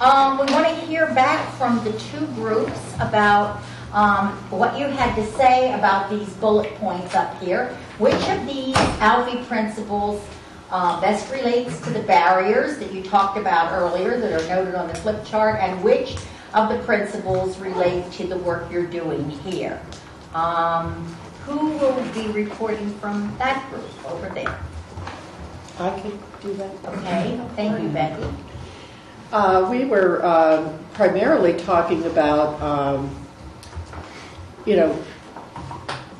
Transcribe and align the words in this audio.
Um, 0.00 0.38
we 0.38 0.50
want 0.54 0.66
to 0.66 0.74
hear 0.86 1.06
back 1.08 1.54
from 1.56 1.84
the 1.84 1.92
two 1.98 2.24
groups 2.28 2.94
about 3.00 3.60
um, 3.92 4.28
what 4.48 4.78
you 4.78 4.86
had 4.86 5.14
to 5.16 5.26
say 5.32 5.74
about 5.74 6.08
these 6.08 6.32
bullet 6.36 6.74
points 6.76 7.14
up 7.14 7.38
here. 7.38 7.76
Which 7.98 8.14
of 8.30 8.46
these 8.46 8.74
Alfie 8.98 9.44
principles 9.44 10.24
uh, 10.70 10.98
best 11.02 11.30
relates 11.30 11.78
to 11.82 11.90
the 11.90 12.00
barriers 12.00 12.78
that 12.78 12.94
you 12.94 13.02
talked 13.02 13.36
about 13.36 13.72
earlier 13.72 14.18
that 14.18 14.32
are 14.32 14.48
noted 14.48 14.74
on 14.74 14.88
the 14.88 14.94
flip 14.94 15.22
chart, 15.26 15.60
and 15.60 15.84
which 15.84 16.16
of 16.54 16.70
the 16.70 16.78
principles 16.84 17.58
relate 17.58 18.10
to 18.12 18.26
the 18.26 18.38
work 18.38 18.72
you're 18.72 18.86
doing 18.86 19.28
here? 19.28 19.82
Um, 20.32 21.04
who 21.44 21.72
will 21.76 22.02
be 22.14 22.28
reporting 22.28 22.90
from 23.00 23.36
that 23.36 23.68
group 23.68 24.10
over 24.10 24.30
there? 24.30 24.58
I 25.78 26.00
could 26.00 26.18
do 26.40 26.54
that. 26.54 26.70
Okay, 26.86 27.40
thank 27.54 27.82
you, 27.82 27.88
Becky. 27.90 28.49
Uh, 29.32 29.68
we 29.70 29.84
were 29.84 30.24
um, 30.26 30.76
primarily 30.92 31.52
talking 31.52 32.04
about, 32.06 32.60
um, 32.60 33.14
you 34.66 34.74
know, 34.74 35.00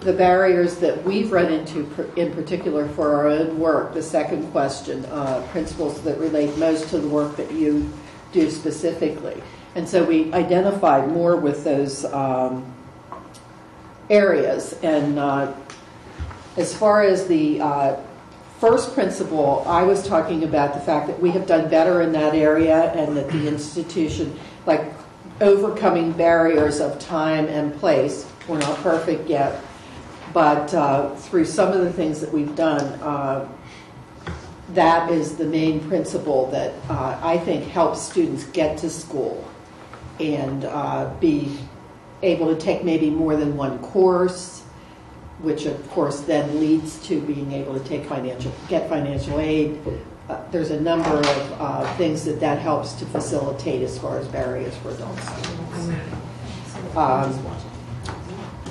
the 0.01 0.13
barriers 0.13 0.77
that 0.77 1.03
we've 1.03 1.33
run 1.33 1.53
into 1.53 1.81
in 2.15 2.33
particular 2.33 2.89
for 2.91 3.13
our 3.17 3.27
own 3.27 3.59
work. 3.59 3.95
The 3.95 4.03
second 4.03 4.49
question, 4.53 5.05
uh, 5.07 5.45
principles 5.51 6.01
that 6.03 6.19
relate 6.19 6.57
most 6.57 6.89
to 6.91 6.99
the 6.99 7.09
work 7.09 7.37
that 7.37 7.51
you 7.51 7.93
do 8.31 8.49
specifically. 8.49 9.43
And 9.75 9.89
so 9.89 10.05
we 10.05 10.33
identified 10.33 11.09
more 11.09 11.35
with 11.35 11.65
those 11.65 12.05
um, 12.05 12.73
areas. 14.09 14.79
And 14.85 15.19
uh, 15.19 15.53
as 16.57 16.73
far 16.73 17.03
as 17.03 17.27
the 17.27 17.61
uh, 17.61 17.97
first 18.61 18.93
principle, 18.93 19.65
I 19.67 19.83
was 19.83 20.07
talking 20.07 20.45
about 20.45 20.75
the 20.75 20.81
fact 20.81 21.07
that 21.07 21.19
we 21.19 21.31
have 21.31 21.47
done 21.47 21.71
better 21.71 22.03
in 22.03 22.13
that 22.13 22.35
area 22.35 22.93
and 22.93 23.17
that 23.17 23.29
the 23.31 23.49
institution, 23.49 24.39
like 24.67 24.85
overcoming 25.41 26.13
barriers 26.13 26.79
of 26.79 26.99
time 26.99 27.47
and 27.47 27.75
place, 27.81 28.31
we're 28.47 28.59
not 28.59 28.77
perfect 28.79 29.29
yet, 29.29 29.63
but 30.35 30.73
uh, 30.75 31.15
through 31.17 31.47
some 31.47 31.73
of 31.73 31.81
the 31.81 31.93
things 31.93 32.21
that 32.21 32.31
we've 32.31 32.55
done, 32.55 32.85
uh, 33.01 33.49
that 34.75 35.11
is 35.11 35.37
the 35.37 35.47
main 35.47 35.81
principle 35.89 36.51
that 36.51 36.75
uh, 36.91 37.19
I 37.23 37.39
think 37.39 37.65
helps 37.65 38.03
students 38.03 38.45
get 38.45 38.77
to 38.79 38.91
school 38.91 39.43
and 40.21 40.67
uh, 40.67 41.13
be 41.19 41.57
able 42.23 42.55
to 42.55 42.61
take 42.61 42.85
maybe 42.85 43.09
more 43.09 43.37
than 43.37 43.57
one 43.57 43.79
course, 43.79 44.60
which 45.43 45.67
of 45.67 45.91
course 45.91 46.21
then 46.21 46.61
leads 46.61 47.05
to 47.07 47.21
being 47.21 47.53
able 47.53 47.73
to 47.73 47.85
take 47.89 48.05
financial, 48.05 48.53
get 48.69 48.89
financial 48.89 49.41
aid. 49.41 49.81
Uh, 50.29 50.41
there's 50.51 50.71
a 50.71 50.81
number 50.81 51.19
of 51.19 51.61
uh, 51.61 51.95
things 51.97 52.25
that 52.25 52.39
that 52.41 52.59
helps 52.59 52.93
to 52.95 53.07
facilitate 53.07 53.83
as 53.83 53.99
far 53.99 54.19
as 54.19 54.29
barriers 54.29 54.77
for 54.77 54.91
adults. 54.91 55.27
Um, 56.97 57.47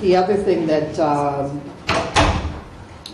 the 0.00 0.16
other 0.16 0.36
thing 0.36 0.66
that 0.66 0.98
um, 0.98 1.60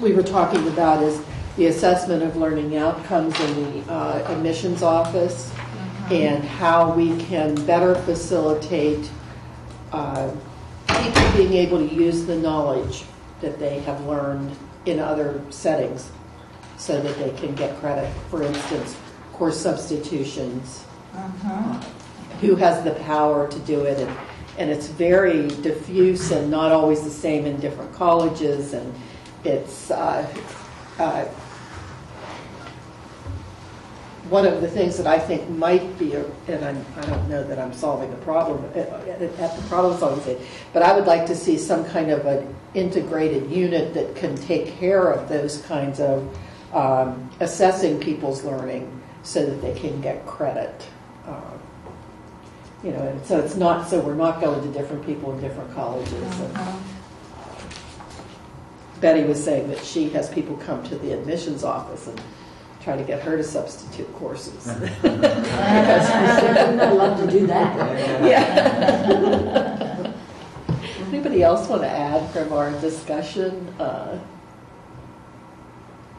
we 0.01 0.13
were 0.13 0.23
talking 0.23 0.67
about 0.69 1.03
is 1.03 1.21
the 1.57 1.67
assessment 1.67 2.23
of 2.23 2.37
learning 2.37 2.77
outcomes 2.77 3.39
in 3.41 3.55
the 3.85 3.93
uh, 3.93 4.33
admissions 4.33 4.83
office 4.83 5.53
and 6.11 6.45
how 6.45 6.93
we 6.93 7.17
can 7.25 7.55
better 7.67 7.95
facilitate 7.95 9.11
uh, 9.93 10.31
people 10.87 11.33
being 11.33 11.55
able 11.55 11.79
to 11.79 11.93
use 11.93 12.27
the 12.27 12.37
knowledge 12.37 13.05
that 13.41 13.59
they 13.59 13.81
have 13.81 14.05
learned 14.07 14.57
in 14.87 14.99
other 14.99 15.41
settings 15.51 16.11
so 16.77 17.01
that 17.01 17.17
they 17.19 17.31
can 17.39 17.55
get 17.55 17.77
credit. 17.81 18.11
For 18.31 18.43
instance, 18.43 18.97
course 19.33 19.61
substitutions, 19.61 20.85
who 22.41 22.57
has 22.57 22.83
the 22.85 22.93
power 23.05 23.49
to 23.49 23.59
do 23.61 23.83
it, 23.83 23.99
and, 23.99 24.17
and 24.59 24.71
it's 24.71 24.89
very 24.89 25.49
diffuse 25.49 26.31
and 26.31 26.51
not 26.51 26.73
always 26.73 27.03
the 27.03 27.11
same 27.11 27.45
in 27.45 27.61
different 27.61 27.93
colleges, 27.93 28.73
and 28.73 28.95
it's 29.45 29.91
uh, 29.91 30.27
uh, 30.99 31.27
one 34.29 34.47
of 34.47 34.61
the 34.61 34.69
things 34.69 34.97
that 34.97 35.07
I 35.07 35.19
think 35.19 35.49
might 35.51 35.99
be, 35.99 36.15
a, 36.15 36.25
and 36.49 36.65
I'm, 36.65 36.85
I 36.97 37.07
don't 37.07 37.29
know 37.29 37.45
that 37.45 37.59
I'm 37.59 37.73
solving 37.73 38.11
the 38.11 38.17
problem 38.19 38.65
uh, 38.65 38.79
at, 38.79 39.23
at 39.23 39.57
the 39.57 39.63
problem 39.69 39.99
solving 39.99 40.23
stage, 40.23 40.39
but 40.73 40.83
I 40.83 40.97
would 40.97 41.07
like 41.07 41.27
to 41.27 41.37
see 41.37 41.59
some 41.59 41.85
kind 41.85 42.11
of 42.11 42.27
an 42.27 42.55
integrated 42.75 43.51
unit 43.51 43.95
that 43.95 44.17
can 44.17 44.37
take 44.37 44.77
care 44.79 45.11
of 45.11 45.29
those 45.29 45.63
kinds 45.63 46.01
of 46.01 46.37
um, 46.73 47.31
assessing 47.41 48.01
people's 48.01 48.45
learning 48.45 49.01
so 49.23 49.47
that 49.47 49.61
they 49.63 49.79
can 49.79 50.01
get 50.01 50.27
credit. 50.27 50.87
Um, 51.27 51.61
you 52.83 52.93
know, 52.93 53.03
and 53.03 53.25
so 53.27 53.41
it's 53.41 53.57
not 53.57 53.89
so 53.89 54.01
we're 54.01 54.15
not 54.15 54.41
going 54.41 54.61
to 54.63 54.79
different 54.79 55.05
people 55.05 55.33
in 55.33 55.41
different 55.41 55.75
colleges. 55.75 56.41
And 56.41 56.83
Betty 59.01 59.25
was 59.25 59.43
saying 59.43 59.69
that 59.69 59.85
she 59.85 60.11
has 60.11 60.29
people 60.29 60.57
come 60.59 60.83
to 60.85 60.97
the 60.97 61.13
admissions 61.13 61.65
office 61.65 62.07
and 62.07 62.21
try 62.87 62.97
to 62.97 63.03
get 63.03 63.21
her 63.21 63.37
to 63.37 63.43
substitute 63.43 64.11
courses. 64.15 64.69
I'd 65.05 66.93
love 66.93 67.19
to 67.19 67.27
do 67.29 67.45
that. 67.49 67.77
Yeah. 68.25 70.13
Anybody 71.09 71.43
else 71.43 71.69
want 71.69 71.83
to 71.83 71.89
add 71.89 72.31
from 72.31 72.53
our 72.53 72.71
discussion? 72.81 73.67
uh, 73.81 74.17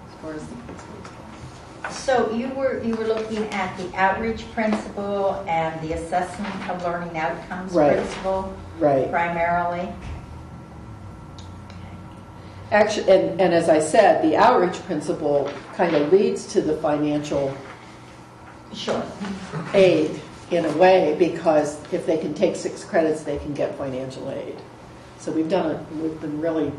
As 0.07 0.13
far 0.21 0.33
as 0.33 0.45
the 0.45 0.55
principals 0.55 1.07
go? 1.07 1.89
So 1.89 2.31
you 2.31 2.49
were, 2.49 2.83
you 2.83 2.95
were 2.97 3.05
looking 3.07 3.45
at 3.53 3.77
the 3.77 3.89
outreach 3.95 4.43
principle 4.53 5.45
and 5.47 5.79
the 5.87 5.93
assessment 5.93 6.69
of 6.69 6.83
learning 6.83 7.17
outcomes 7.17 7.71
Right. 7.71 7.93
principle 7.95 8.53
Right. 8.77 9.09
primarily? 9.09 9.87
Actually, 12.71 13.09
and, 13.11 13.41
and 13.41 13.53
as 13.53 13.69
I 13.69 13.79
said, 13.79 14.23
the 14.23 14.35
outreach 14.35 14.83
principle 14.85 15.49
kind 15.75 15.95
of 15.95 16.11
leads 16.11 16.45
to 16.53 16.61
the 16.61 16.75
financial 16.77 17.55
Sure. 18.73 19.01
aid 19.73 20.19
in 20.51 20.65
a 20.65 20.71
way, 20.77 21.15
because 21.17 21.81
if 21.93 22.05
they 22.05 22.17
can 22.17 22.33
take 22.33 22.55
six 22.55 22.83
credits, 22.83 23.23
they 23.23 23.37
can 23.37 23.53
get 23.53 23.77
financial 23.77 24.29
aid. 24.29 24.55
So 25.19 25.31
we've 25.31 25.49
done 25.49 25.71
it, 25.71 25.79
we've 25.95 26.19
been 26.19 26.39
really, 26.41 26.71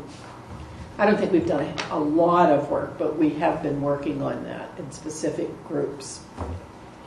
I 0.97 1.05
don't 1.05 1.17
think 1.17 1.31
we've 1.31 1.47
done 1.47 1.73
a, 1.91 1.99
lot 1.99 2.51
of 2.51 2.69
work, 2.69 2.97
but 2.97 3.17
we 3.17 3.31
have 3.31 3.61
been 3.63 3.81
working 3.81 4.21
on 4.21 4.43
that 4.43 4.69
in 4.77 4.91
specific 4.91 5.49
groups. 5.67 6.21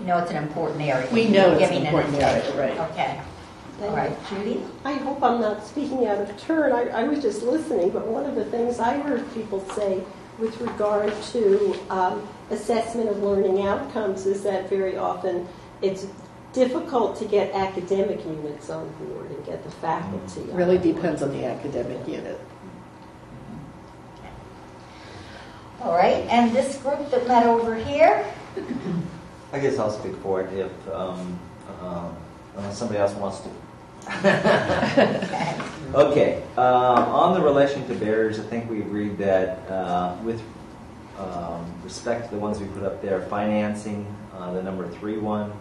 You 0.01 0.07
know 0.07 0.19
it's 0.19 0.31
an 0.31 0.43
important 0.43 0.83
area. 0.83 1.09
We 1.13 1.29
know 1.29 1.53
it's 1.53 1.71
an 1.71 1.87
important 1.87 2.17
area, 2.17 2.57
right. 2.57 2.91
Okay. 2.91 3.21
All 3.81 3.97
right, 3.97 4.17
Judy? 4.29 4.63
I 4.85 4.93
hope 4.95 5.23
I'm 5.23 5.41
not 5.41 5.67
speaking 5.67 6.07
out 6.07 6.19
of 6.19 6.37
turn. 6.41 6.73
I, 6.73 6.83
I 6.89 7.05
was 7.05 7.21
just 7.21 7.43
listening, 7.43 7.91
but 7.91 8.07
one 8.07 8.25
of 8.27 8.37
the 8.37 8.45
things 8.45 8.79
I 8.79 8.99
heard 8.99 9.25
people 9.35 9.61
say 9.71 10.03
with 10.39 10.59
regard 10.61 11.13
to 11.33 11.75
um, 11.91 12.27
assessment 12.51 13.09
of 13.09 13.23
learning 13.23 13.63
outcomes 13.67 14.27
is 14.27 14.43
that 14.45 14.69
very 14.69 14.97
often 14.97 15.49
it's 15.81 16.07
difficult 16.53 17.17
to 17.19 17.25
get 17.25 17.53
academic 17.55 18.25
units 18.25 18.71
on 18.71 18.89
board 19.01 19.31
and 19.31 19.45
get 19.47 19.65
the 19.65 19.71
faculty. 19.71 20.43
on 20.43 20.55
Really 20.55 20.79
board. 20.79 20.95
depends 20.97 21.23
on 21.23 21.33
the 21.33 21.45
academic 21.45 22.07
unit. 22.07 22.39
All 25.81 25.95
right, 25.97 26.25
and 26.29 26.55
this 26.55 26.77
group 26.77 27.11
that 27.11 27.27
met 27.27 27.45
over 27.45 27.75
here? 27.75 28.25
I 29.53 29.59
guess 29.59 29.79
I'll 29.79 29.91
speak 29.91 30.15
for 30.17 30.43
it 30.43 30.53
if, 30.53 30.89
um, 30.95 31.39
um, 31.81 32.17
unless 32.57 32.79
somebody 32.79 33.01
else 33.01 33.13
wants 33.15 33.41
to. 33.41 33.49
Okay. 35.95 36.43
Um, 36.57 36.65
on 36.65 37.35
the 37.35 37.43
relation 37.43 37.87
to 37.87 37.95
barriers, 37.95 38.41
I 38.41 38.45
think 38.45 38.71
we 38.71 38.81
agreed 38.81 39.19
that 39.19 39.59
uh, 39.69 40.17
with 40.25 40.41
um, 41.19 41.71
respect 41.85 42.31
to 42.31 42.35
the 42.35 42.41
ones 42.41 42.59
we 42.59 42.67
put 42.69 42.83
up 42.83 43.03
there, 43.03 43.21
financing, 43.27 44.07
uh, 44.35 44.55
the 44.55 44.63
number 44.63 44.89
three 44.89 45.19
one, 45.19 45.53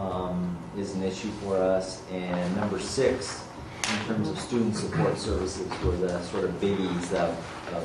um, 0.00 0.58
is 0.76 0.96
an 0.96 1.04
issue 1.04 1.30
for 1.42 1.56
us, 1.56 2.02
and 2.10 2.56
number 2.56 2.80
six, 2.80 3.46
in 3.88 4.06
terms 4.06 4.28
of 4.28 4.36
student 4.40 4.74
support 4.74 5.16
services, 5.16 5.70
were 5.84 5.96
the 5.96 6.20
sort 6.24 6.42
of 6.42 6.50
biggies 6.60 7.12
of, 7.12 7.30
of 7.72 7.84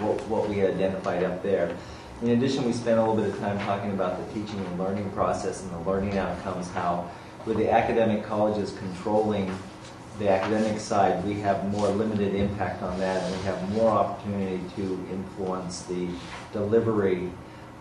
what, 0.00 0.24
what 0.28 0.48
we 0.48 0.58
had 0.58 0.70
identified 0.74 1.24
up 1.24 1.42
there. 1.42 1.76
In 2.22 2.28
addition, 2.30 2.64
we 2.64 2.72
spent 2.72 3.00
a 3.00 3.02
little 3.02 3.16
bit 3.16 3.34
of 3.34 3.38
time 3.40 3.58
talking 3.66 3.90
about 3.90 4.16
the 4.16 4.32
teaching 4.32 4.60
and 4.60 4.78
learning 4.78 5.10
process 5.10 5.60
and 5.62 5.72
the 5.72 5.80
learning 5.80 6.18
outcomes, 6.18 6.70
how 6.70 7.10
with 7.46 7.56
the 7.56 7.70
academic 7.70 8.24
colleges 8.24 8.74
controlling 8.78 9.56
the 10.18 10.28
academic 10.28 10.80
side, 10.80 11.24
we 11.24 11.34
have 11.34 11.70
more 11.70 11.88
limited 11.88 12.34
impact 12.34 12.82
on 12.82 12.98
that, 12.98 13.22
and 13.22 13.36
we 13.36 13.42
have 13.44 13.72
more 13.72 13.90
opportunity 13.90 14.60
to 14.74 15.06
influence 15.12 15.82
the 15.82 16.08
delivery 16.52 17.30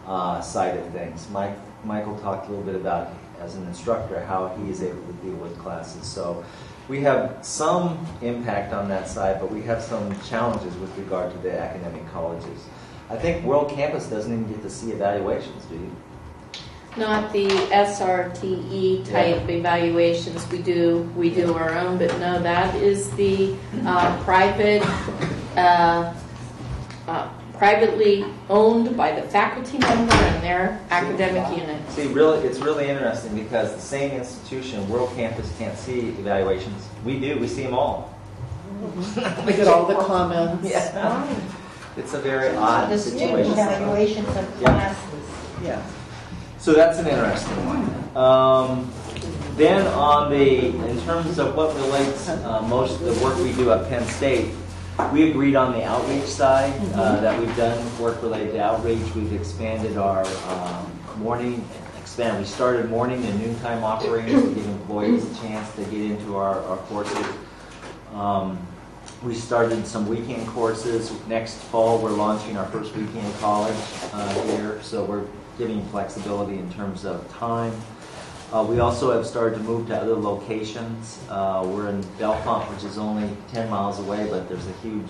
uh, 0.05 0.39
side 0.41 0.77
of 0.77 0.87
things. 0.91 1.27
Mike, 1.31 1.57
Michael 1.83 2.17
talked 2.19 2.47
a 2.47 2.49
little 2.49 2.65
bit 2.65 2.75
about, 2.75 3.09
as 3.39 3.55
an 3.55 3.65
instructor, 3.67 4.23
how 4.25 4.55
he 4.61 4.69
is 4.69 4.83
able 4.83 5.01
to 5.01 5.13
deal 5.13 5.35
with 5.35 5.57
classes. 5.59 6.05
So 6.05 6.45
we 6.87 7.01
have 7.01 7.39
some 7.41 8.05
impact 8.21 8.73
on 8.73 8.87
that 8.89 9.07
side, 9.07 9.39
but 9.41 9.51
we 9.51 9.61
have 9.63 9.81
some 9.81 10.17
challenges 10.21 10.75
with 10.77 10.95
regard 10.97 11.31
to 11.31 11.37
the 11.39 11.59
academic 11.59 12.07
colleges. 12.11 12.65
I 13.09 13.15
think 13.15 13.43
World 13.45 13.71
Campus 13.71 14.07
doesn't 14.07 14.31
even 14.31 14.47
get 14.47 14.61
to 14.61 14.69
see 14.69 14.91
evaluations, 14.91 15.65
do 15.65 15.75
you? 15.75 15.91
Not 16.97 17.31
the 17.33 17.47
SRTE 17.47 18.71
E 18.71 19.03
type 19.05 19.49
evaluations 19.49 20.47
we 20.51 20.59
do, 20.61 21.09
we 21.15 21.29
do 21.29 21.53
our 21.53 21.77
own, 21.77 21.97
but 21.97 22.11
no, 22.19 22.41
that 22.41 22.73
is 22.75 23.09
the 23.11 23.55
uh, 23.85 24.21
private, 24.23 24.81
uh, 25.55 26.13
uh, 27.07 27.29
privately 27.53 28.25
owned 28.49 28.95
by 28.95 29.11
the 29.19 29.21
faculty 29.29 29.77
member 29.79 30.13
and 30.13 30.43
their 30.43 30.79
academic 30.89 31.57
unit. 31.57 31.81
See, 31.91 32.07
really, 32.07 32.45
it's 32.47 32.59
really 32.59 32.87
interesting 32.87 33.35
because 33.35 33.73
the 33.73 33.81
same 33.81 34.11
institution, 34.11 34.87
World 34.89 35.11
Campus, 35.15 35.51
can't 35.57 35.77
see 35.77 36.09
evaluations. 36.09 36.87
We 37.03 37.19
do. 37.19 37.39
We 37.39 37.47
see 37.47 37.63
them 37.63 37.73
all. 37.73 38.13
We 39.45 39.53
get 39.53 39.67
all 39.67 39.85
the 39.85 39.95
comments. 39.95 40.69
Yeah. 40.69 41.25
It's 41.97 42.13
a 42.13 42.19
very 42.19 42.55
odd 42.55 42.91
The 42.91 42.97
student 42.99 43.29
situation. 43.47 43.51
evaluations 43.53 44.27
of 44.37 44.61
Yeah. 44.61 44.67
classes. 44.67 45.25
Yeah. 45.63 45.81
So 46.59 46.73
that's 46.73 46.99
an 46.99 47.07
interesting 47.07 47.55
one. 47.65 48.17
Um, 48.17 48.91
then 49.55 49.87
on 49.87 50.29
the, 50.29 50.67
in 50.67 51.01
terms 51.01 51.39
of 51.39 51.55
what 51.55 51.75
relates 51.75 52.29
uh, 52.29 52.61
most 52.63 52.99
of 52.99 53.05
the 53.05 53.23
work 53.23 53.37
we 53.37 53.53
do 53.53 53.71
at 53.71 53.87
Penn 53.89 54.05
State, 54.07 54.53
we 55.13 55.29
agreed 55.29 55.55
on 55.55 55.73
the 55.73 55.83
outreach 55.83 56.25
side 56.25 56.73
uh, 56.93 57.19
that 57.21 57.39
we've 57.39 57.55
done 57.55 57.99
work 57.99 58.21
related 58.21 58.53
to 58.53 58.63
outreach. 58.63 59.13
We've 59.15 59.33
expanded 59.33 59.97
our 59.97 60.25
um, 60.47 60.91
morning, 61.17 61.67
expand. 61.99 62.39
We 62.39 62.45
started 62.45 62.89
morning 62.89 63.23
and 63.23 63.39
noontime 63.39 63.83
offerings 63.83 64.31
to 64.31 64.53
give 64.53 64.65
employees 64.67 65.31
a 65.31 65.41
chance 65.41 65.73
to 65.75 65.83
get 65.85 66.01
into 66.01 66.35
our, 66.35 66.59
our 66.63 66.77
courses. 66.77 67.25
Um, 68.13 68.59
we 69.23 69.35
started 69.35 69.85
some 69.85 70.07
weekend 70.07 70.47
courses. 70.47 71.11
Next 71.27 71.55
fall, 71.55 71.99
we're 71.99 72.11
launching 72.11 72.57
our 72.57 72.65
first 72.67 72.95
weekend 72.95 73.33
college 73.35 73.77
uh, 74.13 74.45
here, 74.45 74.81
so 74.81 75.03
we're 75.03 75.25
giving 75.57 75.83
flexibility 75.87 76.57
in 76.57 76.71
terms 76.71 77.05
of 77.05 77.27
time. 77.31 77.73
Uh, 78.53 78.65
we 78.67 78.79
also 78.79 79.11
have 79.11 79.25
started 79.25 79.57
to 79.57 79.63
move 79.63 79.87
to 79.87 79.97
other 79.97 80.15
locations. 80.15 81.19
Uh, 81.29 81.63
we're 81.65 81.89
in 81.89 82.01
Bellefonte, 82.17 82.63
which 82.73 82.83
is 82.83 82.97
only 82.97 83.29
10 83.51 83.69
miles 83.69 83.99
away, 83.99 84.27
but 84.29 84.47
there's 84.47 84.67
a 84.67 84.73
huge 84.83 85.07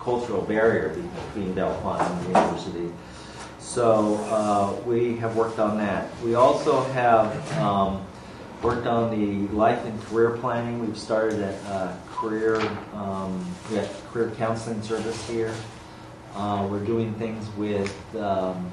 cultural 0.00 0.42
barrier 0.42 0.90
between 0.90 1.54
Bellefonte 1.54 2.02
and 2.02 2.20
the 2.20 2.40
university. 2.40 2.92
So 3.58 4.16
uh, 4.28 4.74
we 4.86 5.16
have 5.16 5.34
worked 5.34 5.58
on 5.58 5.78
that. 5.78 6.10
We 6.22 6.34
also 6.34 6.84
have 6.92 7.58
um, 7.58 8.04
worked 8.62 8.86
on 8.86 9.10
the 9.10 9.48
life 9.54 9.82
and 9.86 10.00
career 10.04 10.36
planning. 10.36 10.84
We've 10.84 10.98
started 10.98 11.40
a 11.40 11.98
career, 12.12 12.60
um, 12.94 13.44
we 13.70 13.76
have 13.76 14.04
career 14.12 14.30
counseling 14.36 14.82
service 14.82 15.26
here. 15.28 15.54
Uh, 16.34 16.66
we're 16.70 16.84
doing 16.84 17.14
things 17.14 17.48
with 17.56 17.94
um, 18.16 18.70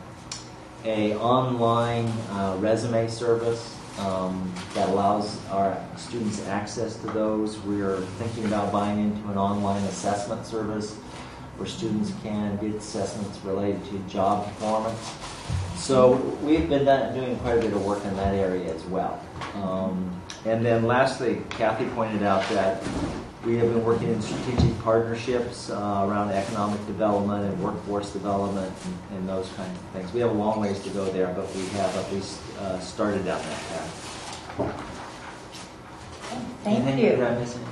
a 0.86 1.16
online 1.16 2.08
uh, 2.32 2.58
resume 2.60 3.08
service 3.08 3.78
um, 4.00 4.52
that 4.74 4.90
allows 4.90 5.46
our 5.48 5.82
students 5.98 6.46
access 6.48 6.96
to 6.98 7.08
those. 7.08 7.60
We're 7.60 8.02
thinking 8.18 8.46
about 8.46 8.72
buying 8.72 9.00
into 9.00 9.30
an 9.30 9.38
online 9.38 9.84
assessment 9.84 10.46
service 10.46 10.96
where 11.58 11.68
students 11.68 12.14
can 12.24 12.58
get 12.58 12.76
assessments 12.76 13.38
related 13.44 13.84
to 13.86 14.00
job 14.12 14.46
performance. 14.46 15.14
So 15.76 16.14
we've 16.42 16.70
been 16.70 16.86
doing 17.14 17.38
quite 17.40 17.58
a 17.58 17.62
bit 17.62 17.74
of 17.74 17.86
work 17.86 18.04
in 18.06 18.16
that 18.16 18.36
area 18.36 18.74
as 18.74 18.84
well. 18.86 19.20
Um, 19.56 20.21
and 20.46 20.66
then 20.66 20.86
lastly, 20.86 21.42
Kathy 21.50 21.86
pointed 21.88 22.24
out 22.24 22.48
that 22.50 22.84
we 23.46 23.58
have 23.58 23.74
been 23.74 23.84
working 23.84 24.10
in 24.10 24.22
strategic 24.22 24.80
partnerships 24.82 25.70
uh, 25.72 26.06
around 26.08 26.30
economic 26.30 26.86
development 26.86 27.44
and 27.46 27.64
workforce 27.64 28.12
development 28.12 28.72
and, 28.86 29.18
and 29.18 29.30
those 29.30 29.50
kinds 29.54 29.78
of 29.78 29.86
things. 29.94 30.14
We 30.14 30.20
have 30.20 30.30
a 30.30 30.34
long 30.34 30.60
ways 30.60 30.80
to 30.84 30.90
go 30.92 31.06
there, 31.06 31.28
but 31.34 31.54
we 31.56 31.66
have 31.70 31.96
at 31.98 32.12
least 32.14 32.40
uh, 32.60 32.80
started 32.80 33.26
down 33.26 33.42
that 33.42 33.62
path. 33.70 34.88
Thank 36.64 36.80
Anything 36.80 37.00
you. 37.00 37.16
that 37.18 37.32
I'm 37.32 37.40
missing? 37.40 37.66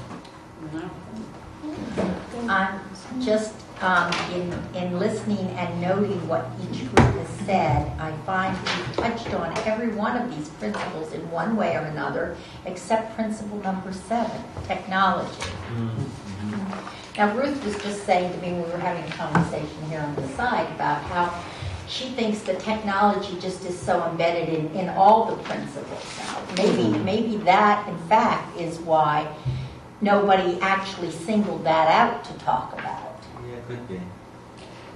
I'm 2.47 2.79
just, 3.21 3.53
um, 3.81 4.11
in, 4.33 4.53
in 4.75 4.99
listening 4.99 5.47
and 5.51 5.81
noting 5.81 6.27
what 6.27 6.45
each 6.63 6.79
group 6.79 6.99
has 6.99 7.29
said, 7.45 7.91
I 7.99 8.11
find 8.25 8.57
we've 8.57 8.95
touched 8.95 9.33
on 9.33 9.57
every 9.59 9.89
one 9.89 10.17
of 10.17 10.35
these 10.35 10.49
principles 10.49 11.13
in 11.13 11.29
one 11.31 11.55
way 11.55 11.75
or 11.75 11.81
another, 11.81 12.35
except 12.65 13.15
principle 13.15 13.61
number 13.61 13.93
seven, 13.93 14.41
technology. 14.65 15.51
Now, 17.17 17.35
Ruth 17.35 17.63
was 17.65 17.75
just 17.83 18.05
saying 18.05 18.33
to 18.33 18.37
me, 18.39 18.53
when 18.53 18.63
we 18.63 18.71
were 18.71 18.77
having 18.77 19.03
a 19.03 19.15
conversation 19.15 19.83
here 19.89 19.99
on 19.99 20.15
the 20.15 20.27
side, 20.29 20.69
about 20.75 21.01
how 21.03 21.43
she 21.87 22.09
thinks 22.09 22.41
the 22.41 22.53
technology 22.55 23.37
just 23.39 23.65
is 23.65 23.77
so 23.77 24.05
embedded 24.09 24.53
in, 24.53 24.71
in 24.71 24.89
all 24.89 25.25
the 25.25 25.41
principles 25.43 26.17
now. 26.17 26.41
Maybe, 26.55 26.97
maybe 26.99 27.37
that, 27.37 27.87
in 27.89 27.97
fact, 28.07 28.57
is 28.57 28.77
why 28.79 29.27
nobody 30.01 30.59
actually 30.61 31.11
singled 31.11 31.63
that 31.65 31.87
out 31.89 32.23
to 32.25 32.33
talk 32.45 32.73
about. 32.73 33.08
Yeah, 33.69 33.75
it 33.75 33.77
could 33.79 33.87
be. 33.87 34.01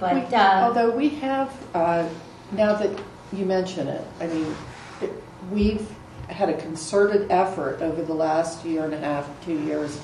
But, 0.00 0.14
We- 0.14 0.36
uh, 0.36 0.66
Although 0.66 0.90
we 0.90 1.08
have, 1.10 1.50
uh, 1.74 2.04
now 2.52 2.74
that 2.74 2.90
you 3.32 3.44
mention 3.44 3.88
it, 3.88 4.04
I 4.20 4.26
mean, 4.26 4.54
it- 5.00 5.22
we've 5.52 5.88
had 6.28 6.48
a 6.48 6.54
concerted 6.54 7.26
effort 7.30 7.80
over 7.82 8.02
the 8.02 8.14
last 8.14 8.64
year 8.64 8.84
and 8.84 8.94
a 8.94 8.98
half, 8.98 9.28
two 9.44 9.52
years, 9.52 10.00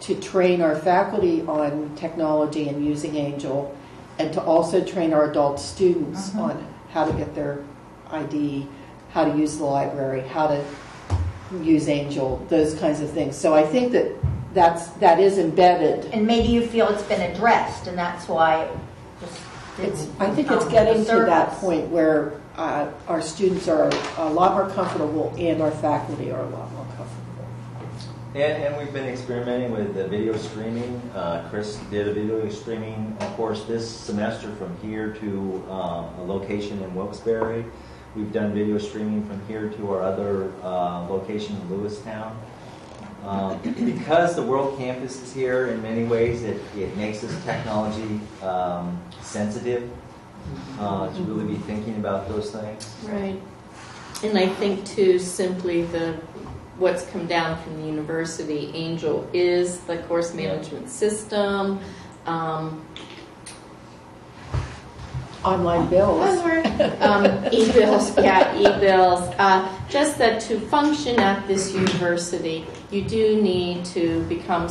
to 0.00 0.14
train 0.14 0.60
our 0.62 0.74
faculty 0.74 1.42
on 1.46 1.90
technology 1.96 2.68
and 2.68 2.84
using 2.84 3.16
Angel, 3.16 3.74
and 4.18 4.32
to 4.32 4.42
also 4.42 4.80
train 4.80 5.12
our 5.12 5.30
adult 5.30 5.58
students 5.58 6.30
Mhm. 6.30 6.40
on 6.40 6.66
how 6.92 7.04
to 7.04 7.12
get 7.12 7.34
their 7.34 7.58
ID, 8.12 8.66
how 9.12 9.24
to 9.24 9.36
use 9.36 9.58
the 9.58 9.64
library, 9.64 10.22
how 10.32 10.46
to 10.46 10.60
use 11.62 11.88
Angel, 11.88 12.40
those 12.48 12.74
kinds 12.74 13.00
of 13.00 13.10
things. 13.10 13.36
So 13.36 13.54
I 13.54 13.62
think 13.64 13.92
that 13.92 14.12
that's, 14.54 14.88
that 15.00 15.18
is 15.20 15.38
embedded. 15.38 16.12
and 16.12 16.26
maybe 16.26 16.48
you 16.48 16.66
feel 16.66 16.88
it's 16.88 17.02
been 17.02 17.20
addressed, 17.32 17.86
and 17.88 17.98
that's 17.98 18.28
why 18.28 18.64
it 18.64 18.78
just 19.20 19.40
It's, 19.78 20.04
didn't 20.04 20.20
I 20.20 20.34
think 20.34 20.50
it's 20.50 20.68
getting 20.68 21.04
to 21.04 21.24
that 21.26 21.50
point 21.54 21.88
where 21.88 22.40
uh, 22.56 22.90
our 23.08 23.20
students 23.20 23.66
are 23.68 23.90
a 24.18 24.30
lot 24.30 24.52
more 24.52 24.70
comfortable 24.74 25.34
and 25.36 25.60
our 25.60 25.72
faculty 25.72 26.30
are 26.30 26.40
a 26.40 26.48
lot 26.48 26.72
more 26.72 26.86
comfortable. 26.96 27.24
And, 28.34 28.62
and 28.64 28.76
we've 28.76 28.92
been 28.92 29.08
experimenting 29.08 29.72
with 29.72 29.94
the 29.94 30.08
video 30.08 30.36
streaming. 30.36 31.00
Uh, 31.14 31.46
Chris 31.50 31.76
did 31.90 32.08
a 32.08 32.12
video 32.12 32.48
streaming, 32.50 33.16
of 33.20 33.32
course, 33.36 33.64
this 33.64 33.88
semester 33.88 34.52
from 34.56 34.76
here 34.78 35.12
to 35.14 35.64
um, 35.70 36.04
a 36.18 36.24
location 36.24 36.82
in 36.82 36.94
Wilkes-Barre. 36.94 37.64
We've 38.16 38.32
done 38.32 38.52
video 38.54 38.78
streaming 38.78 39.24
from 39.26 39.44
here 39.46 39.68
to 39.70 39.90
our 39.92 40.02
other 40.02 40.52
uh, 40.62 41.06
location 41.08 41.56
in 41.56 41.68
Lewistown. 41.68 42.32
Um, 43.24 43.58
because 43.62 44.36
the 44.36 44.42
World 44.42 44.76
Campus 44.78 45.20
is 45.22 45.32
here, 45.32 45.68
in 45.68 45.80
many 45.82 46.04
ways, 46.04 46.42
it, 46.42 46.60
it 46.76 46.94
makes 46.96 47.24
us 47.24 47.44
technology 47.44 48.20
um, 48.42 49.00
sensitive 49.22 49.90
uh, 50.78 51.12
to 51.14 51.22
really 51.22 51.54
be 51.54 51.58
thinking 51.60 51.96
about 51.96 52.28
those 52.28 52.50
things. 52.50 52.94
Right. 53.04 53.40
And 54.22 54.38
I 54.38 54.48
think 54.48 54.84
too, 54.84 55.18
simply 55.18 55.82
the, 55.84 56.12
what's 56.78 57.06
come 57.06 57.26
down 57.26 57.62
from 57.62 57.80
the 57.80 57.86
university, 57.86 58.70
Angel 58.74 59.28
is 59.32 59.80
the 59.80 59.98
course 60.02 60.34
management 60.34 60.90
system. 60.90 61.80
Um, 62.26 62.86
Online 65.44 65.86
bills. 65.88 66.38
um, 67.00 67.24
e-bills, 67.52 68.16
yeah, 68.16 68.56
e-bills. 68.56 69.20
Uh, 69.38 69.68
just 69.88 70.16
that 70.18 70.40
to 70.42 70.58
function 70.58 71.18
at 71.20 71.46
this 71.46 71.74
university, 71.74 72.66
you 72.90 73.02
do 73.02 73.40
need 73.42 73.84
to 73.84 74.22
become 74.24 74.68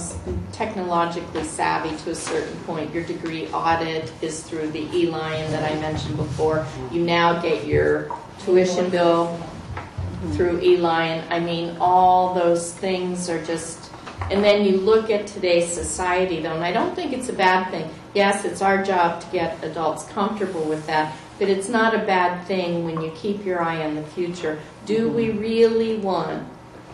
technologically 0.51 1.43
savvy 1.43 1.95
to 2.03 2.11
a 2.11 2.15
certain 2.15 2.57
point. 2.61 2.93
Your 2.93 3.03
degree 3.03 3.47
audit 3.49 4.11
is 4.21 4.41
through 4.43 4.71
the 4.71 4.81
E-Lion 4.95 5.51
that 5.51 5.71
I 5.71 5.75
mentioned 5.79 6.17
before. 6.17 6.65
You 6.91 7.03
now 7.03 7.39
get 7.41 7.67
your 7.67 8.11
tuition 8.39 8.89
bill 8.89 9.39
through 10.31 10.61
E-Lion. 10.61 11.23
I 11.29 11.39
mean, 11.39 11.77
all 11.79 12.33
those 12.33 12.73
things 12.73 13.29
are 13.29 13.43
just, 13.45 13.91
and 14.31 14.43
then 14.43 14.65
you 14.65 14.77
look 14.77 15.09
at 15.09 15.27
today's 15.27 15.71
society 15.71 16.41
though, 16.41 16.53
and 16.53 16.63
I 16.63 16.71
don't 16.71 16.95
think 16.95 17.13
it's 17.13 17.29
a 17.29 17.33
bad 17.33 17.69
thing. 17.71 17.89
Yes, 18.13 18.45
it's 18.45 18.61
our 18.61 18.83
job 18.83 19.21
to 19.21 19.27
get 19.31 19.63
adults 19.63 20.05
comfortable 20.05 20.63
with 20.63 20.85
that, 20.87 21.15
but 21.39 21.49
it's 21.49 21.69
not 21.69 21.95
a 21.95 21.99
bad 21.99 22.45
thing 22.45 22.85
when 22.85 23.01
you 23.01 23.11
keep 23.15 23.45
your 23.45 23.61
eye 23.61 23.83
on 23.85 23.95
the 23.95 24.03
future. 24.03 24.59
Do 24.85 25.07
mm-hmm. 25.07 25.15
we 25.15 25.29
really 25.31 25.97
want 25.97 26.47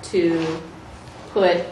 to 0.04 0.62
put 1.32 1.66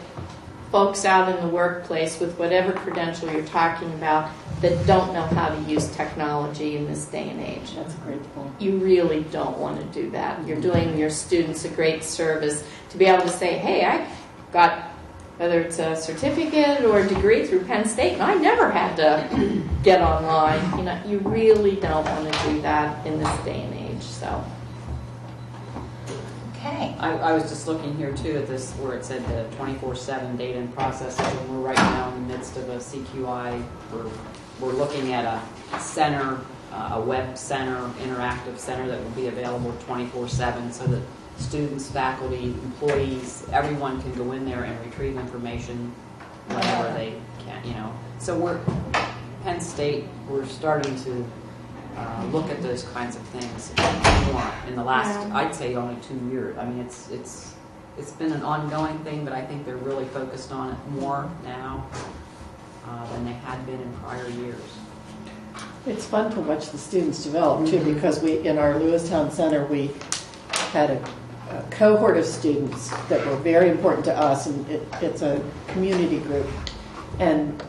folks 0.72 1.06
out 1.06 1.34
in 1.34 1.42
the 1.42 1.54
workplace 1.54 2.20
with 2.20 2.38
whatever 2.38 2.74
credential 2.74 3.32
you're 3.32 3.46
talking 3.46 3.92
about 3.94 4.30
that 4.60 4.86
don't 4.86 5.14
know 5.14 5.24
how 5.24 5.48
to 5.48 5.62
use 5.62 5.90
technology 5.96 6.76
in 6.76 6.86
this 6.88 7.06
day 7.06 7.30
and 7.30 7.40
age? 7.40 7.74
That's 7.76 7.94
a 7.94 7.98
great 8.00 8.36
point. 8.36 8.52
you 8.60 8.78
really 8.78 9.24
don't 9.32 9.58
want 9.58 9.80
to 9.80 10.02
do 10.02 10.10
that. 10.12 10.46
You're 10.46 10.58
mm-hmm. 10.58 10.72
doing 10.72 10.98
your 10.98 11.10
students 11.10 11.64
a 11.66 11.70
great 11.70 12.04
service 12.04 12.64
to 12.90 12.98
be 12.98 13.06
able 13.06 13.24
to 13.24 13.30
say, 13.30 13.58
hey, 13.58 13.86
I 13.86 14.08
got 14.52 14.92
whether 15.38 15.62
it's 15.62 15.80
a 15.80 15.96
certificate 15.96 16.84
or 16.84 17.00
a 17.00 17.08
degree 17.08 17.46
through 17.46 17.64
Penn 17.66 17.86
State, 17.86 18.14
and 18.14 18.24
I 18.24 18.36
never 18.36 18.72
had 18.72 18.96
to 18.98 19.64
get 19.84 20.02
online. 20.02 20.78
You 20.78 20.86
know, 20.86 21.02
you 21.06 21.20
really 21.20 21.76
don't 21.76 22.06
want 22.06 22.34
to 22.34 22.50
do 22.50 22.62
that 22.62 23.06
in 23.06 23.20
this 23.20 23.38
day 23.46 23.62
and 23.62 23.74
age. 23.74 24.04
So, 24.04 24.44
I, 27.00 27.12
I 27.18 27.34
was 27.34 27.44
just 27.44 27.68
looking 27.68 27.96
here 27.96 28.12
too 28.14 28.38
at 28.38 28.48
this, 28.48 28.74
where 28.74 28.98
it 28.98 29.06
said 29.06 29.26
the 29.28 29.56
twenty-four 29.58 29.96
seven 29.96 30.36
data 30.36 30.60
and 30.60 30.74
processing, 30.74 31.26
and 31.26 31.50
we're 31.50 31.68
right 31.68 31.78
now 31.78 32.12
in 32.14 32.28
the 32.28 32.34
midst 32.34 32.58
of 32.58 32.68
a 32.70 32.78
CQI. 32.78 33.64
We're, 33.94 34.10
we're 34.60 34.74
looking 34.74 35.14
at 35.14 35.24
a 35.26 35.80
center, 35.80 36.40
uh, 36.74 36.90
a 36.94 37.02
web 37.02 37.38
center, 37.38 37.78
interactive 38.02 38.58
center 38.58 38.88
that 38.88 39.02
will 39.02 39.12
be 39.12 39.28
available 39.28 39.72
twenty-four 39.82 40.28
seven, 40.28 40.74
so 40.74 40.88
that 40.88 41.02
students, 41.38 41.90
faculty, 41.90 42.56
employees, 42.64 43.46
everyone 43.52 44.02
can 44.02 44.14
go 44.16 44.32
in 44.32 44.46
there 44.46 44.64
and 44.64 44.86
retrieve 44.86 45.18
information 45.18 45.94
whenever 46.48 46.94
they 46.94 47.14
can, 47.46 47.64
you 47.66 47.74
know. 47.74 47.94
So 48.20 48.38
we're, 48.38 48.60
Penn 49.44 49.62
State, 49.62 50.06
we're 50.30 50.46
starting 50.46 50.96
to, 51.04 51.26
uh, 51.96 52.26
look 52.32 52.50
at 52.50 52.62
those 52.62 52.84
kinds 52.84 53.16
of 53.16 53.22
things 53.30 53.74
more 54.32 54.52
in 54.68 54.76
the 54.76 54.84
last, 54.84 55.28
Yeah. 55.28 55.38
I'd 55.38 55.56
say 55.56 55.76
only 55.76 55.96
two 56.02 56.20
years. 56.32 56.58
I 56.58 56.66
mean, 56.66 56.80
it's, 56.80 57.10
it's, 57.10 57.56
it's 57.98 58.12
been 58.12 58.32
an 58.32 58.44
ongoing 58.44 59.00
thing, 59.00 59.26
but 59.26 59.34
I 59.34 59.42
think 59.42 59.66
they're 59.66 59.78
really 59.78 60.06
focused 60.06 60.52
on 60.52 60.74
it 60.74 60.78
more 61.02 61.30
now 61.44 61.88
uh, 62.88 63.14
than 63.14 63.26
they 63.26 63.34
had 63.34 63.66
been 63.66 63.82
in 63.82 63.94
prior 63.94 64.28
years. 64.30 64.62
It's 65.88 66.06
fun 66.06 66.32
to 66.34 66.42
watch 66.42 66.70
the 66.70 66.78
students 66.78 67.24
develop 67.24 67.68
too, 67.68 67.84
because 67.84 68.22
we, 68.22 68.46
in 68.48 68.58
our 68.60 68.74
Lewistown 68.74 69.32
Center, 69.32 69.66
we 69.66 69.92
had 70.72 70.92
a 70.92 71.04
a 71.50 71.66
cohort 71.72 72.18
of 72.18 72.26
students 72.26 72.90
that 73.08 73.26
were 73.26 73.38
very 73.38 73.70
important 73.70 74.06
to 74.06 74.18
us, 74.18 74.48
and 74.48 74.68
it, 74.70 74.84
it's 75.02 75.22
a 75.22 75.44
community 75.68 76.20
group. 76.20 76.48
And 77.20 77.64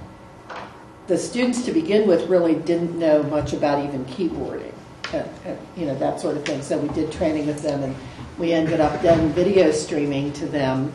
the 1.06 1.16
students 1.16 1.64
to 1.64 1.72
begin 1.72 2.06
with 2.06 2.28
really 2.28 2.54
didn't 2.54 2.98
know 2.98 3.22
much 3.22 3.52
about 3.52 3.84
even 3.84 4.04
keyboarding, 4.06 4.72
and, 5.12 5.28
and, 5.44 5.58
you 5.76 5.86
know, 5.86 5.94
that 5.96 6.20
sort 6.20 6.36
of 6.36 6.44
thing. 6.44 6.60
So 6.62 6.78
we 6.78 6.88
did 6.94 7.10
training 7.12 7.46
with 7.46 7.62
them, 7.62 7.82
and 7.82 7.96
we 8.36 8.52
ended 8.52 8.80
up 8.80 9.00
then 9.00 9.32
video 9.32 9.70
streaming 9.70 10.32
to 10.34 10.46
them. 10.46 10.92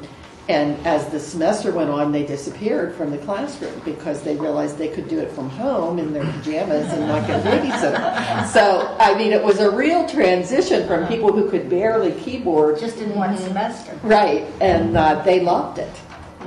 And 0.49 0.75
as 0.85 1.07
the 1.07 1.19
semester 1.21 1.71
went 1.71 1.89
on, 1.89 2.11
they 2.11 2.25
disappeared 2.25 2.95
from 2.95 3.11
the 3.11 3.17
classroom 3.19 3.81
because 3.85 4.23
they 4.23 4.35
realized 4.35 4.77
they 4.77 4.89
could 4.89 5.07
do 5.07 5.19
it 5.19 5.31
from 5.31 5.49
home 5.49 5.99
in 5.99 6.11
their 6.11 6.25
pajamas 6.33 6.91
and 6.91 7.07
not 7.07 7.25
get 7.25 7.45
a 7.45 7.49
babysitter. 7.49 8.47
So, 8.47 8.93
I 8.99 9.17
mean, 9.17 9.31
it 9.31 9.41
was 9.41 9.59
a 9.59 9.71
real 9.71 10.07
transition 10.07 10.85
from 10.85 11.07
people 11.07 11.31
who 11.31 11.49
could 11.49 11.69
barely 11.69 12.11
keyboard 12.19 12.77
Just 12.77 12.97
in 12.97 13.15
one 13.15 13.37
semester. 13.37 13.97
Right, 14.03 14.45
and 14.59 14.97
uh, 14.97 15.23
they 15.23 15.39
loved 15.39 15.79
it. 15.79 15.91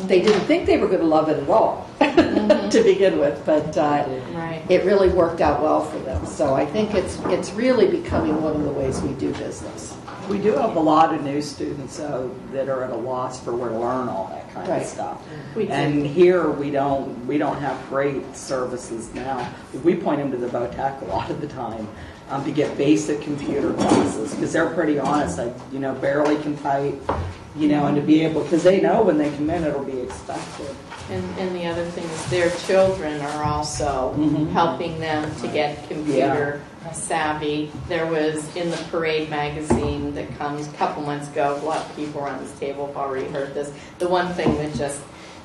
They 0.00 0.20
didn't 0.20 0.42
think 0.42 0.66
they 0.66 0.76
were 0.76 0.88
going 0.88 1.00
to 1.00 1.06
love 1.06 1.30
it 1.30 1.42
at 1.42 1.48
all 1.48 1.88
to 2.00 2.82
begin 2.84 3.18
with, 3.18 3.42
but 3.46 3.74
uh, 3.78 4.04
Right. 4.34 4.62
it 4.68 4.84
really 4.84 5.08
worked 5.08 5.40
out 5.40 5.62
well 5.62 5.82
for 5.86 5.98
them. 6.00 6.26
So 6.26 6.52
I 6.52 6.66
think 6.66 6.92
it's 6.94 7.18
it's 7.26 7.50
really 7.52 7.88
becoming 7.88 8.42
one 8.42 8.54
of 8.56 8.62
the 8.64 8.72
ways 8.72 9.00
we 9.00 9.14
do 9.14 9.32
business. 9.32 9.96
We 10.28 10.38
do 10.38 10.52
have 10.52 10.74
a 10.76 10.80
lot 10.80 11.14
of 11.14 11.22
new 11.22 11.40
students 11.40 11.98
though 11.98 12.34
that 12.52 12.68
are 12.68 12.82
at 12.82 12.90
a 12.90 12.96
loss 12.96 13.40
for 13.42 13.54
where 13.54 13.68
to 13.68 13.78
learn 13.78 14.08
all 14.08 14.28
that 14.32 14.52
kind 14.52 14.68
Right. 14.68 14.82
of 14.82 14.88
stuff. 14.88 15.22
We. 15.54 15.68
And 15.68 16.04
here 16.06 16.48
we 16.50 16.70
don't 16.70 17.26
we 17.26 17.38
don't 17.38 17.58
have 17.58 17.76
great 17.88 18.36
services 18.36 19.12
now. 19.14 19.48
We 19.84 19.94
point 19.94 20.20
them 20.20 20.30
to 20.32 20.36
the 20.36 20.48
VOTEC 20.48 21.02
a 21.02 21.04
lot 21.06 21.30
of 21.30 21.40
the 21.40 21.46
time 21.46 21.86
um, 22.30 22.44
to 22.44 22.50
get 22.50 22.76
basic 22.76 23.20
computer 23.20 23.72
classes 23.74 24.34
because 24.34 24.52
they're 24.52 24.70
pretty 24.70 24.98
honest. 24.98 25.38
Like 25.38 25.54
you 25.72 25.78
know 25.78 25.94
barely 25.94 26.36
can 26.42 26.56
type, 26.58 27.00
you 27.54 27.68
know, 27.68 27.86
and 27.86 27.94
to 27.96 28.02
be 28.02 28.22
able 28.24 28.42
because 28.42 28.64
they 28.64 28.80
know 28.80 29.02
when 29.04 29.18
they 29.18 29.30
come 29.30 29.48
in 29.50 29.62
it'll 29.64 29.84
be 29.84 30.00
expected. 30.00 30.74
And, 31.08 31.22
and 31.38 31.54
the 31.54 31.66
other 31.66 31.84
thing 31.84 32.02
is 32.04 32.26
their 32.30 32.50
children 32.66 33.20
are 33.20 33.44
also 33.44 34.12
Mhm. 34.18 34.50
helping 34.50 34.98
them 34.98 35.32
to 35.36 35.46
get 35.48 35.88
computer 35.88 36.60
savvy. 36.94 37.70
There 37.88 38.06
was 38.06 38.54
in 38.56 38.70
the 38.70 38.76
Parade 38.90 39.30
magazine 39.30 40.14
that 40.14 40.36
comes 40.38 40.68
a 40.68 40.72
couple 40.72 41.02
months 41.02 41.28
ago, 41.28 41.58
a 41.62 41.64
lot 41.64 41.78
of 41.78 41.96
people 41.96 42.20
around 42.22 42.42
this 42.42 42.56
table 42.58 42.86
have 42.86 42.96
already 42.96 43.26
heard 43.28 43.54
this. 43.54 43.72
The 43.98 44.08
one 44.08 44.32
thing 44.34 44.56
that 44.58 44.74
just 44.74 45.00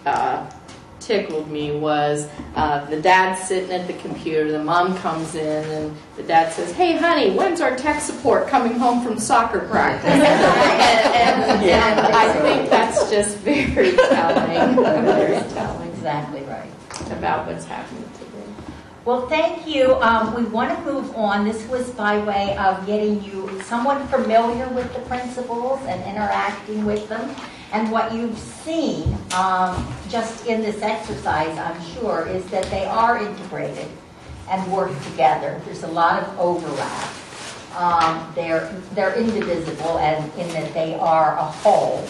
uh, 0.06 0.50
tickled 1.00 1.50
me 1.50 1.72
was 1.72 2.28
uh, 2.56 2.86
the 2.86 3.02
dad 3.02 3.36
sitting 3.36 3.72
at 3.72 3.88
the 3.88 3.94
computer, 3.94 4.52
the 4.52 4.64
mom 4.64 4.96
comes 4.98 5.36
in, 5.36 5.70
and 5.72 5.98
the 6.16 6.24
dad 6.24 6.54
says, 6.54 6.72
Hey, 6.72 6.98
honey, 6.98 7.32
when's 7.36 7.60
our 7.60 7.76
tech 7.76 8.02
support 8.02 8.48
coming 8.48 8.74
home 8.74 9.04
from 9.04 9.18
soccer 9.18 9.62
practice? 9.62 10.12
and, 10.12 10.24
and, 10.24 11.64
and 11.64 12.00
I 12.00 12.34
think 12.42 12.70
that's 12.70 13.10
just 13.10 13.38
very 13.38 13.64
telling, 14.10 14.76
very 14.76 15.50
telling 15.50 15.92
Exactly 16.02 16.42
right. 16.46 16.72
about 17.12 17.46
what's 17.46 17.66
happening. 17.66 18.04
Well, 19.04 19.28
thank 19.28 19.66
you. 19.66 19.96
Um, 19.96 20.36
we 20.36 20.44
want 20.44 20.78
to 20.78 20.86
move 20.86 21.16
on. 21.16 21.44
This 21.44 21.68
was 21.68 21.90
by 21.90 22.24
way 22.24 22.56
of 22.58 22.86
getting 22.86 23.24
you 23.24 23.60
somewhat 23.64 24.00
familiar 24.10 24.68
with 24.70 24.94
the 24.94 25.00
principles 25.02 25.80
and 25.88 26.04
interacting 26.04 26.86
with 26.86 27.10
them. 27.10 27.36
And 27.72 27.92
what 27.92 28.14
you've 28.14 28.38
seen 28.38 29.18
um, 29.36 29.92
just 30.08 30.46
in 30.46 30.62
this 30.62 30.84
exercise, 30.84 31.58
I'm 31.58 31.82
sure, 31.96 32.28
is 32.28 32.46
that 32.52 32.66
they 32.66 32.86
are 32.86 33.18
integrated 33.18 33.88
and 34.48 34.72
work 34.72 34.92
together. 35.06 35.60
There's 35.66 35.82
a 35.82 35.88
lot 35.88 36.22
of 36.22 36.40
overlap. 36.40 37.14
Um, 37.76 38.32
they're 38.36 38.72
they're 38.94 39.16
indivisible, 39.16 39.98
and 39.98 40.32
in 40.38 40.48
that 40.50 40.74
they 40.76 40.94
are 40.96 41.38
a 41.38 41.46
whole. 41.46 42.06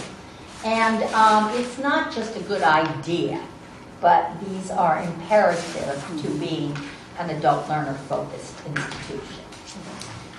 And 0.65 1.03
um, 1.13 1.51
it's 1.57 1.77
not 1.77 2.13
just 2.13 2.35
a 2.35 2.41
good 2.41 2.63
idea, 2.63 3.41
but 4.01 4.31
these 4.43 4.71
are 4.71 5.01
imperative 5.03 6.03
to 6.21 6.29
being 6.39 6.75
an 7.19 7.29
adult 7.29 7.69
learner 7.69 7.93
focused 8.09 8.55
institution. 8.65 9.45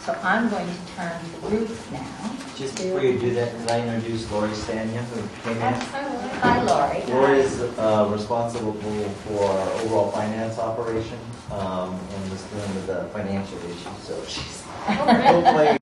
So 0.00 0.18
I'm 0.24 0.50
going 0.50 0.66
to 0.66 0.94
turn 0.96 1.12
to 1.12 1.46
Ruth 1.46 1.92
now. 1.92 2.34
Just 2.56 2.76
before 2.76 3.00
you 3.00 3.20
do 3.20 3.32
that, 3.34 3.56
could 3.56 3.70
I 3.70 3.86
introduce 3.86 4.30
Lori 4.32 4.50
Stania, 4.50 5.00
who 5.04 5.22
came 5.44 5.62
in? 5.62 5.74
Hi, 5.74 6.62
Lori. 6.64 7.04
Lori 7.06 7.38
is 7.38 7.60
uh, 7.60 8.10
responsible 8.12 8.72
for 8.72 9.44
our 9.44 9.68
overall 9.82 10.10
finance 10.10 10.58
operation 10.58 11.20
um, 11.52 11.94
and 12.14 12.30
was 12.32 12.42
dealing 12.42 12.74
with 12.74 12.86
the 12.88 13.04
financial 13.12 13.58
issues, 13.58 13.98
so 14.02 14.24
she's 14.24 14.62
hopefully 14.62 15.78